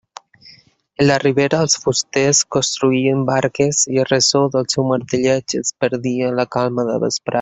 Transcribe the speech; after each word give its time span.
En 1.01 1.07
la 1.09 1.17
ribera 1.23 1.59
els 1.65 1.75
fusters 1.83 2.39
construïen 2.55 3.21
barques, 3.27 3.83
i 3.97 4.01
el 4.05 4.09
ressò 4.13 4.43
del 4.57 4.67
seu 4.75 4.89
martelleig 4.93 5.57
es 5.61 5.73
perdia 5.85 6.33
en 6.33 6.41
la 6.41 6.49
calma 6.57 6.89
de 6.91 6.95
la 6.95 7.05
vesprada. 7.07 7.29